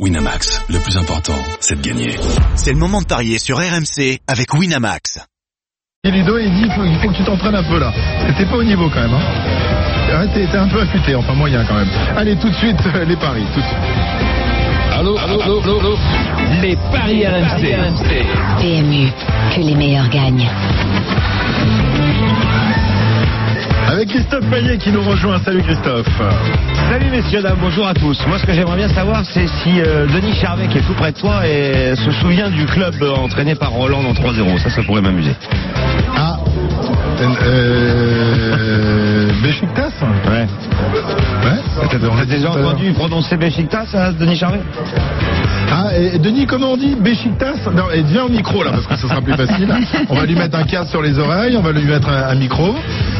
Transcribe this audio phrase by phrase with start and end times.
[0.00, 2.16] Winamax, le plus important, c'est de gagner.
[2.56, 5.20] C'est le moment de parier sur RMC avec Winamax.
[6.02, 7.92] Et Ludo, il dit il faut, il faut que tu t'entraînes un peu là.
[8.36, 9.14] T'es pas au niveau quand même.
[9.14, 10.18] Hein.
[10.18, 11.88] Ouais, t'es, t'es un peu affûté, enfin moyen quand même.
[12.16, 13.44] Allez, tout de suite, euh, les paris.
[13.54, 13.78] Tout de suite.
[14.94, 15.98] Allô, allô, allô, allô, allô.
[16.60, 17.62] Les paris RMC.
[18.60, 19.08] PMU,
[19.54, 20.50] que les meilleurs gagnent.
[24.04, 25.38] Avec Christophe Payet qui nous rejoint.
[25.46, 26.06] Salut Christophe.
[26.90, 28.18] Salut messieurs, dames, bonjour à tous.
[28.26, 31.12] Moi ce que j'aimerais bien savoir c'est si euh, Denis Charvet qui est tout près
[31.12, 34.58] de toi et se souvient du club euh, entraîné par Roland en 3-0.
[34.58, 35.34] Ça, ça pourrait m'amuser.
[36.14, 36.36] Ah.
[37.46, 40.46] Euh, Beşiktaş Ouais.
[41.44, 41.88] Ouais.
[41.90, 44.60] T'as déjà entendu prononcer Beşiktaş, hein, Denis Charvet?
[45.72, 46.94] Ah, et Denis, comment on dit?
[47.00, 47.66] Beşiktaş?
[47.74, 49.68] Non, et viens au micro là, parce que ce sera plus facile.
[50.10, 52.34] On va lui mettre un casque sur les oreilles, on va lui mettre un, un
[52.34, 52.74] micro.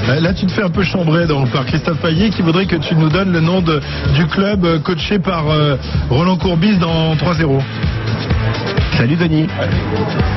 [0.09, 2.77] Euh, Là, tu te fais un peu chambrer donc, par Christophe Payet qui voudrait que
[2.77, 3.81] tu nous donnes le nom de,
[4.15, 5.77] du club euh, coaché par euh,
[6.11, 7.61] Roland Courbis dans 3-0.
[8.97, 9.47] Salut Denis.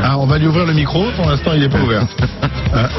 [0.04, 2.06] Ah, on va lui ouvrir le micro, pour l'instant il n'est pas ouvert.
[2.74, 2.90] Ah.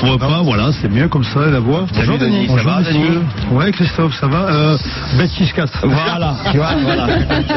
[0.00, 1.86] Pourquoi pas, voilà, c'est mieux comme ça, la voix.
[1.92, 2.92] Salut Denis, ça va messieurs.
[2.94, 4.76] Denis Ouais, Christophe, ça va euh.
[5.82, 7.06] Voilà, tu vois, voilà.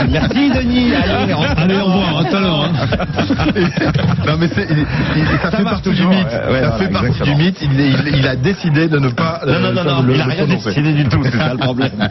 [0.09, 0.91] Merci Denis.
[0.95, 2.63] Allez, on- Allez, au revoir, à tout à l'heure.
[2.63, 2.71] hein.
[4.27, 4.67] non mais c'est,
[5.41, 6.11] ça, fait partie du mythe.
[6.11, 7.37] ouais, ouais, ça voilà, fait partie exactement.
[7.37, 7.57] du mythe.
[7.61, 9.41] Il, il- il a décidé de ne pas.
[9.45, 11.37] Non, euh, non, non, faire non, le- il a le rien décidé du tout, c'est
[11.37, 11.91] ça le problème.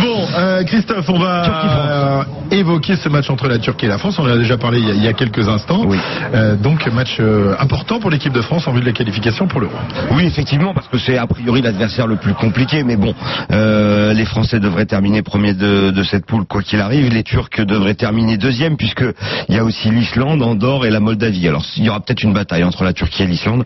[0.00, 4.18] Bon, euh, Christophe, on va euh, évoquer ce match entre la Turquie et la France.
[4.18, 5.84] On en a déjà parlé il y a, il y a quelques instants.
[5.86, 5.98] Oui.
[6.34, 9.60] Euh, donc match euh, important pour l'équipe de France en vue de la qualification pour
[9.60, 9.74] l'Euro.
[10.12, 12.82] Oui, effectivement, parce que c'est a priori l'adversaire le plus compliqué.
[12.84, 13.14] Mais bon,
[13.52, 17.12] euh, les Français devraient terminer premier de, de cette poule quoi qu'il arrive.
[17.12, 19.04] Les Turcs devraient terminer deuxième, puisque
[19.48, 21.48] il y a aussi l'Islande, Andorre et la Moldavie.
[21.48, 23.64] Alors il y aura peut-être une bataille entre la Turquie et l'Islande.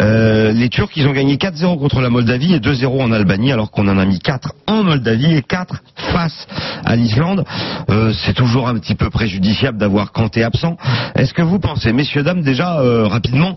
[0.00, 3.88] Les Turcs, ils ont gagné 4-0 contre la Moldavie et 2-0 en Albanie, alors qu'on
[3.88, 5.82] en a mis 4 en Moldavie et 4
[6.12, 6.46] face
[6.84, 7.44] à l'Islande.
[7.90, 10.76] Euh, c'est toujours un petit peu préjudiciable d'avoir Kanté absent.
[11.14, 13.56] Est-ce que vous pensez, messieurs dames, déjà euh, rapidement,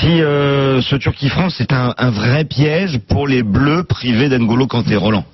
[0.00, 4.96] si euh, ce Turquie-France est un, un vrai piège pour les Bleus privés d'Engolo Kanté,
[4.96, 5.24] Roland?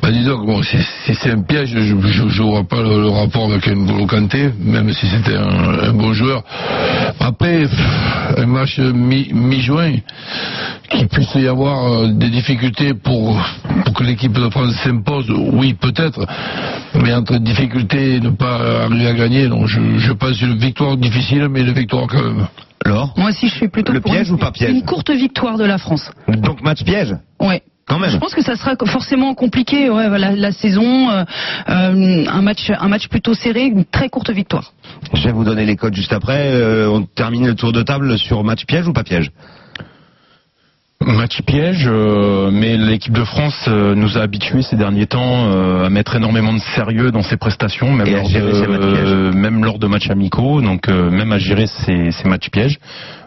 [0.00, 3.00] Bah dis donc, bon, si, si c'est un piège, je je, je vois pas le,
[3.02, 6.42] le rapport avec N'Golo Kanté, même si c'était un, un bon joueur.
[7.20, 9.96] Après, pff, un match mi- mi-juin,
[10.90, 13.36] qu'il puisse y avoir euh, des difficultés pour,
[13.84, 16.24] pour que l'équipe de France s'impose, oui peut-être,
[16.94, 20.96] mais entre difficultés et ne pas arriver à gagner, donc je, je pense une victoire
[20.96, 22.46] difficile, mais une victoire quand même.
[22.86, 23.12] Laure?
[23.16, 24.70] Moi aussi, je suis plutôt Le pour piège une, ou pas piège?
[24.70, 26.08] une courte victoire de la France.
[26.28, 27.16] Donc match piège?
[27.40, 27.60] Ouais.
[27.88, 28.10] Quand même.
[28.10, 31.24] Je pense que ça sera forcément compliqué, ouais, la saison, euh,
[31.70, 34.72] euh, un match, un match plutôt serré, une très courte victoire.
[35.14, 36.52] Je vais vous donner les codes juste après.
[36.52, 39.30] Euh, on termine le tour de table sur match piège ou pas piège?
[41.00, 45.84] Match piège, euh, mais l'équipe de France euh, nous a habitués ces derniers temps euh,
[45.86, 49.06] à mettre énormément de sérieux dans ses prestations, même, lors gérer de, ses matchs pièges.
[49.06, 52.78] euh, même lors de matchs amicaux, donc euh, même à gérer ces, ces matchs pièges.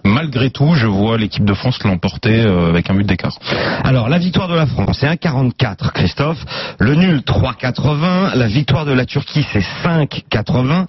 [0.03, 3.37] Malgré tout, je vois l'équipe de France l'emporter euh, avec un but d'écart.
[3.83, 6.43] Alors, la victoire de la France, c'est 1,44, Christophe.
[6.79, 8.35] Le nul, 3,80.
[8.35, 10.85] La victoire de la Turquie, c'est 5,80.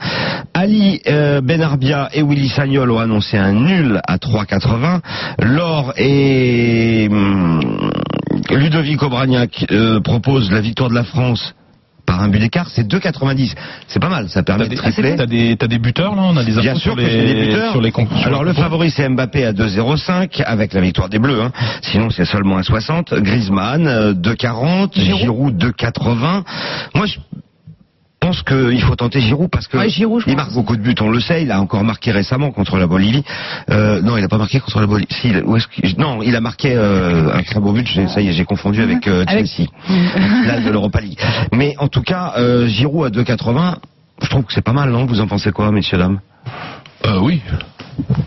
[0.55, 5.01] Ali euh, Benarbia et Willy Sagnol ont annoncé un nul à 3,80.
[5.41, 7.91] Laure et hum,
[8.51, 11.55] Ludovic Obraniak euh, proposent la victoire de la France
[12.12, 13.55] par un but d'écart, c'est 2,90.
[13.89, 15.17] C'est pas mal, ça permet de tripler.
[15.17, 17.47] t'as des, des buteurs là On a des Bien sûr sur que j'ai des les,
[17.47, 17.73] buteurs.
[17.73, 17.93] sur les
[18.25, 21.41] Alors les le favori c'est Mbappé à 2,05 avec la victoire des Bleus.
[21.41, 21.53] Hein.
[21.81, 23.15] Sinon c'est seulement à 60.
[23.15, 25.01] Griezmann euh, 2,40.
[25.01, 26.43] Giroud 2,80.
[26.95, 27.17] Moi je
[28.32, 30.94] pense qu'il faut tenter Giroud parce que Ouais, Giroud, je il marque beaucoup de buts,
[31.00, 31.43] on le sait.
[31.43, 33.22] Il a encore marqué récemment contre la Bolivie.
[33.70, 35.09] Euh, non, il a pas marqué contre la Bolivie.
[35.10, 37.87] Si, il- non, il a marqué euh, un très beau but.
[37.87, 39.71] j'ai- Ça y est, j'ai confondu avec euh, Avec- Chelsea,
[40.65, 41.19] de l'Europa League.
[41.53, 43.76] Mais en tout cas, euh, Giroud à 2,80.
[44.22, 45.04] Je trouve que c'est pas mal, non?
[45.04, 46.21] Vous en pensez quoi, messieurs dames?
[47.06, 47.41] Euh, oui.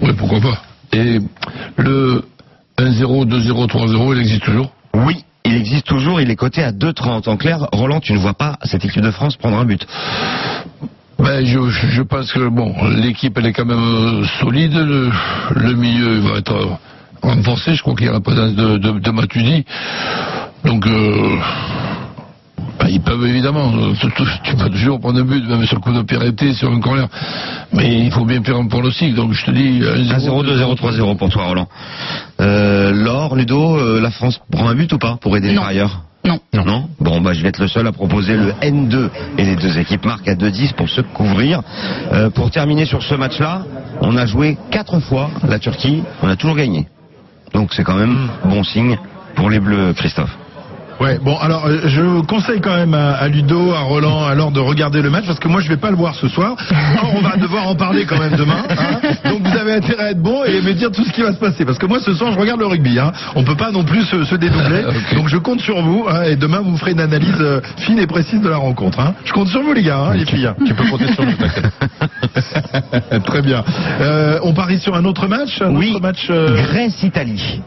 [0.01, 0.61] Oui, pourquoi pas?
[0.93, 1.19] Et
[1.77, 2.23] le
[2.77, 4.71] 1-0, 2-0, 3-0, il existe toujours?
[4.93, 7.29] Oui, il existe toujours, il est coté à 2,30.
[7.29, 9.85] En clair, Roland, tu ne vois pas cette équipe de France prendre un but.
[11.17, 14.73] Ben, je, pense que bon, l'équipe elle est quand même euh, solide.
[14.75, 16.75] Le, milieu va être euh,
[17.21, 17.73] renforcé.
[17.73, 18.91] Je crois qu'il y a la présence de, de.
[20.65, 21.37] Donc, euh,
[22.79, 23.71] ben, ils peuvent évidemment.
[23.99, 26.53] Tu, tu- tu peux toujours prendre un but, même sur le coup de pied arrêté,
[26.53, 27.07] sur un corner.
[27.73, 29.15] Mais il faut bien faire un pronostic.
[29.15, 31.67] Donc, je te dis 1-0, 2-0, 3-0 pour toi, Roland.
[32.41, 35.61] Euh, Laure, Ludo, euh, la France prend un but ou pas pour aider les Non.
[35.61, 36.39] parieurs Non.
[36.53, 36.89] Non.
[36.99, 40.05] Bon, bah, je vais être le seul à proposer le N2 et les deux équipes
[40.05, 41.61] marquent à 2-10 pour se couvrir.
[42.11, 43.61] Euh, pour terminer sur ce match-là,
[44.01, 46.87] on a joué quatre fois la Turquie, on a toujours gagné.
[47.53, 48.97] Donc c'est quand même bon signe
[49.35, 50.35] pour les Bleus, Christophe.
[51.01, 54.61] Ouais, bon, alors euh, je conseille quand même à, à Ludo, à Roland, alors de
[54.61, 56.55] regarder le match parce que moi je vais pas le voir ce soir.
[57.03, 58.63] Or, on va devoir en parler quand même demain.
[58.69, 58.99] hein.
[59.29, 61.37] Donc vous avez intérêt à être bon et me dire tout ce qui va se
[61.37, 62.97] passer parce que moi ce soir je regarde le rugby.
[62.97, 63.11] Hein.
[63.35, 64.83] On peut pas non plus se, se dédoubler.
[65.15, 68.07] Donc je compte sur vous hein, et demain vous ferez une analyse euh, fine et
[68.07, 68.99] précise de la rencontre.
[69.01, 69.15] Hein.
[69.25, 70.49] Je compte sur vous les gars, hein, les filles.
[70.65, 71.33] Tu peux compter sur nous.
[73.25, 73.63] Très bien.
[73.99, 75.61] Euh, on parie sur un autre match.
[75.61, 75.91] Un Oui.
[75.91, 76.27] autre match.
[76.29, 77.61] euh, Grèce-Italie.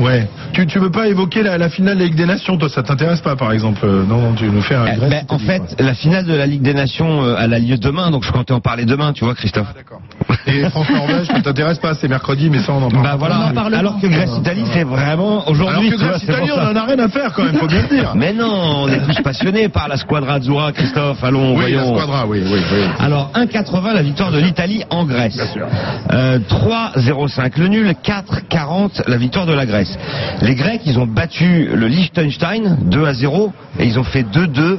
[0.00, 0.28] Ouais.
[0.52, 2.82] Tu, tu veux pas évoquer la, la finale de la Ligue des Nations, toi, ça
[2.82, 4.86] t'intéresse pas, par exemple euh, Non, non, tu nous fais un.
[4.86, 5.68] Eh Grèce, ben, en fait, quoi.
[5.78, 8.52] la finale de la Ligue des Nations, euh, elle a lieu demain, donc je comptais
[8.52, 9.72] en parler demain, tu vois, Christophe.
[9.74, 10.00] D'accord.
[10.46, 13.02] Et France-Norvège, ça t'intéresse pas, c'est mercredi, mais ça on en parle.
[13.04, 13.40] Bah voilà.
[13.46, 15.90] On en parle Alors que Grèce-Italie, c'est vraiment Alors aujourd'hui.
[15.90, 17.56] que tu vois, Grèce c'est pour Italie, on en a rien à faire quand même,
[17.56, 18.12] faut bien le dire.
[18.16, 21.22] Mais non, on est tous passionnés par la Squadra Azzurra, Christophe.
[21.24, 21.94] Allons, oui, la voyons.
[21.94, 22.84] squadra, oui, oui, oui.
[22.98, 25.34] Alors 1,80 la victoire de l'Italie en Grèce.
[25.36, 25.66] Bien sûr.
[26.12, 29.96] Euh, 3,05 le nul, 4,40 la victoire de la Grèce.
[30.42, 34.78] Les Grecs, ils ont battu le Liechtenstein 2 à 0 et ils ont fait 2-2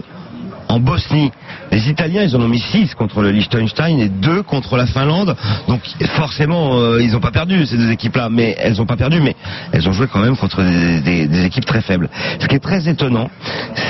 [0.68, 1.32] en Bosnie.
[1.72, 5.36] Les Italiens, ils en ont mis 6 contre le Liechtenstein et 2 contre la Finlande.
[5.68, 5.82] Donc
[6.16, 9.36] forcément, euh, ils n'ont pas perdu ces deux équipes-là, mais elles n'ont pas perdu, mais
[9.72, 12.10] elles ont joué quand même contre des, des- équipes très faibles.
[12.40, 13.30] Ce qui est très étonnant,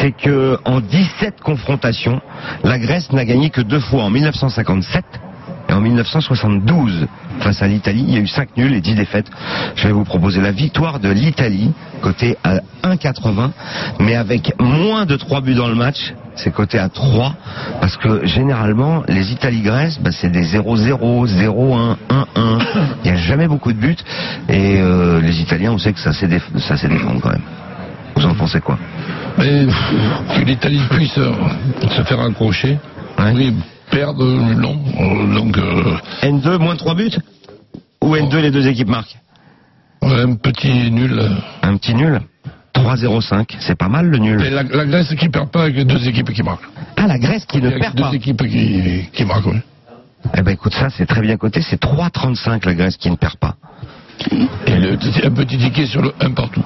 [0.01, 2.21] c'est que en 17 confrontations,
[2.63, 5.03] la Grèce n'a gagné que deux fois en 1957
[5.69, 7.07] et en 1972,
[7.39, 9.27] face à l'Italie, il y a eu 5 nuls et 10 défaites.
[9.75, 13.51] Je vais vous proposer la victoire de l'Italie, côté à 1,80,
[13.99, 16.13] mais avec moins de 3 buts dans le match.
[16.35, 17.33] C'est côté à 3,
[17.79, 22.65] parce que généralement, les Italie-Grèce, bah, c'est des 0-0, 0-1, 1-1.
[23.03, 23.95] Il n'y a jamais beaucoup de buts.
[24.49, 27.41] Et euh, les Italiens, on sait que ça sait, déf- ça sait défendre quand même.
[28.15, 28.77] Vous en pensez quoi?
[29.37, 29.65] Mais
[30.35, 31.31] que l'Italie puisse euh,
[31.95, 32.79] se faire accrocher,
[33.17, 33.31] Ouais.
[33.33, 33.55] oui,
[33.91, 34.77] perdre, non.
[35.33, 37.11] Donc, euh, N2, moins de 3 buts?
[38.03, 39.17] Ou N2, les deux équipes marquent?
[40.01, 41.19] un petit nul.
[41.63, 42.19] Un petit nul?
[42.85, 44.41] 3-0-5, c'est pas mal le nul.
[44.43, 46.67] Et la, la Grèce qui perd pas avec deux équipes qui marquent.
[46.97, 48.13] Ah, la Grèce qui ne perd deux pas.
[48.13, 49.59] équipes qui, qui marquent, oui.
[50.35, 53.37] Eh ben écoute, ça c'est très bien coté, c'est 3,35 la Grèce qui ne perd
[53.37, 53.55] pas.
[54.67, 56.63] Et le, un petit ticket sur le 1 partout.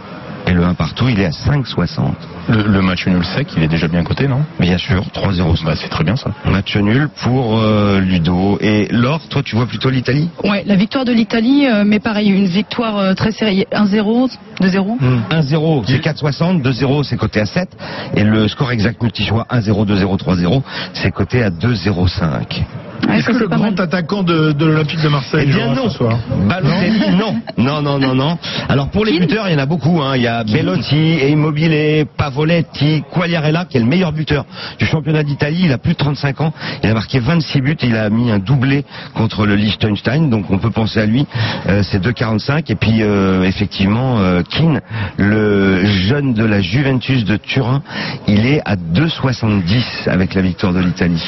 [0.49, 2.11] Et le 1 partout, il est à 5,60.
[2.49, 4.41] Le, le match nul sec, il est déjà bien coté, non?
[4.59, 5.63] Bien sûr, 3,05.
[5.63, 6.31] Bah, c'est très bien ça.
[6.45, 8.57] Match nul pour euh, Ludo.
[8.59, 10.27] Et Laure, toi tu vois plutôt l'Italie?
[10.43, 13.67] Ouais, la victoire de l'Italie, euh, mais pareil, une victoire euh, très serrée.
[13.71, 14.97] 1-0, 2-0.
[15.29, 17.69] 1-0, c'est 4,60, 2-0, c'est coté à 7.
[18.15, 20.63] Et le score exact multi-choix 1-0, 2-0, 3-0,
[20.93, 22.63] c'est coté à 2,05.
[23.09, 23.59] Ouais, Est-ce que c'est le mal.
[23.59, 25.89] grand attaquant de, de l'Olympique de Marseille Eh bien non.
[25.89, 26.17] ce soir
[26.47, 27.41] Balotelli, non.
[27.57, 28.37] Non, non, non, non.
[28.69, 30.01] Alors pour les buteurs, il y en a beaucoup.
[30.01, 30.15] Hein.
[30.15, 34.45] Il y a Bellotti, Immobile, Pavoletti, Quagliarella, qui est le meilleur buteur
[34.77, 35.61] du championnat d'Italie.
[35.65, 36.53] Il a plus de 35 ans.
[36.83, 38.85] Il a marqué 26 buts et il a mis un doublé
[39.15, 40.29] contre le Liechtenstein.
[40.29, 41.25] Donc on peut penser à lui.
[41.67, 42.71] Euh, c'est 2,45.
[42.71, 44.81] Et puis euh, effectivement, euh, Keane,
[45.17, 47.81] le jeune de la Juventus de Turin,
[48.27, 51.23] il est à 2,70 avec la victoire de l'Italie.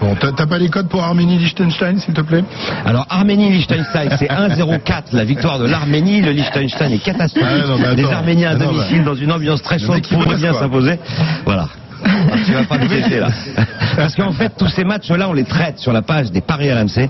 [0.00, 2.44] Bon, t'as pas les codes pour Arménie-Liechtenstein, s'il te plaît
[2.84, 6.20] Alors Arménie-Liechtenstein, c'est 1-0-4 la victoire de l'Arménie.
[6.20, 7.48] Le Liechtenstein est catastrophique.
[7.64, 7.96] Ah, non, mais attends.
[7.96, 9.04] Les Arméniens à Ah, non, domicile bah.
[9.04, 10.98] dans une ambiance très chaude pourraient bien s'imposer.
[11.44, 11.68] Voilà.
[12.04, 13.28] Ah, Tu vas pas me piéger là.
[13.96, 17.08] Parce qu'en fait, tous ces matchs-là, on les traite sur la page des paris RMC.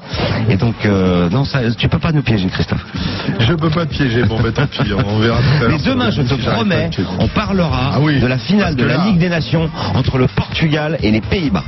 [0.49, 2.85] Et donc, euh, non, ça, tu peux pas nous piéger, Christophe.
[3.39, 5.79] Je peux pas te piéger, bon, bah tant pis, on verra tout à l'heure.
[5.79, 6.91] Mais demain, je te promets,
[7.21, 10.27] on parlera Ah oui, de la finale de la là- Ligue des Nations entre le
[10.27, 11.63] Portugal et les Pays-Bas.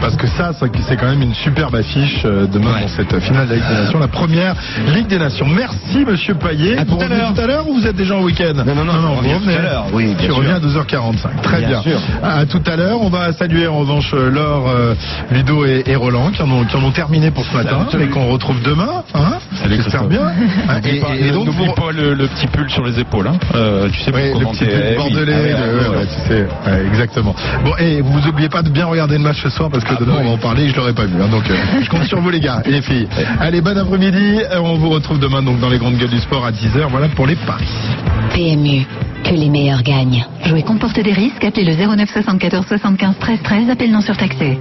[0.00, 0.50] Parce que ça,
[0.86, 2.82] c'est quand même une superbe affiche euh, demain Ouais.
[2.82, 4.54] dans cette finale de la Ligue des Nations, la première
[4.94, 5.46] Ligue des Nations.
[5.46, 6.78] Merci, monsieur Payet.
[6.78, 7.32] À tout à l'heure.
[7.34, 9.54] tout à l'heure ou vous êtes déjà en week-end Non, non, non, on vous revenez.
[9.54, 10.36] tout à l'heure, oui, bien Tu sûr.
[10.36, 11.28] reviens à 12h45.
[11.42, 11.82] Très Bien bien.
[11.82, 12.00] sûr.
[12.22, 13.00] À tout à l'heure.
[13.00, 14.94] On va saluer en revanche Laure, euh,
[15.30, 18.04] Ludo et, et Roland qui en, ont, qui en ont terminé pour ce matin Salut.
[18.04, 19.04] et qu'on retrouve demain.
[19.14, 19.37] Hein
[19.76, 20.08] J'espère Christophe.
[20.08, 20.26] bien.
[20.68, 20.88] Hein, Et,
[21.24, 23.26] et- et donc, n'oublie vous- pas le, le petit pull sur les épaules.
[23.28, 23.38] Hein.
[23.54, 24.66] Euh, tu sais Oui, pour le commenter.
[24.66, 24.96] petit pull Eh oui.
[24.96, 26.06] bordelais, Ah ouais, le- ouais, ouais, ouais.
[26.06, 27.34] tu sais, ouais, exactement.
[27.64, 30.00] Bon, et vous oubliez pas de bien regarder le match ce soir parce que Ah,
[30.00, 30.64] demain on va en parler.
[30.64, 32.70] et Je l'aurais pas vu, hein, donc euh, je compte sur vous les gars et
[32.70, 33.08] les filles.
[33.40, 34.40] Allez, bon après-midi.
[34.52, 36.88] Euh, On vous retrouve demain donc dans les grandes gueules du sport à 10h.
[36.90, 37.64] Voilà pour les paris.
[38.34, 38.86] PMU,
[39.24, 40.24] que les meilleurs gagnent.
[40.44, 41.42] Jouer comporte des risques.
[41.44, 43.70] Appelez le 09 74 75 13 13.
[43.70, 44.58] Appel non surtaxé.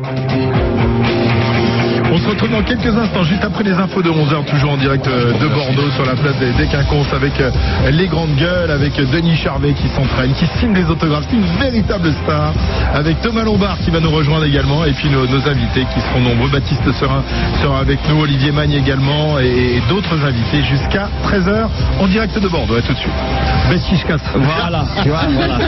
[2.17, 5.07] On se retrouve dans quelques instants, juste après les infos de 11h, toujours en direct
[5.07, 7.51] euh, de Bordeaux, sur la place des, des Quinconces, avec euh,
[7.91, 12.11] les grandes gueules, avec Denis Charvet qui s'entraîne, qui signe des autographes, c'est une véritable
[12.23, 12.53] star,
[12.95, 16.21] avec Thomas Lombard qui va nous rejoindre également, et puis nos, nos invités qui seront
[16.21, 16.49] nombreux.
[16.49, 17.23] Baptiste Serin
[17.61, 21.67] sera avec nous, Olivier Magne également, et, et d'autres invités jusqu'à 13h
[21.99, 22.75] en direct de Bordeaux.
[22.77, 23.13] À tout de suite.
[24.33, 25.59] Voilà, tu vois, voilà.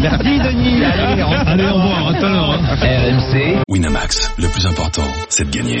[0.00, 0.82] Merci Denis.
[0.84, 2.50] Allez, on- Allez, au revoir, à tout à l'heure.
[2.52, 2.76] hein.
[2.80, 5.80] RMC, Winamax, le plus important, c'est de gagner.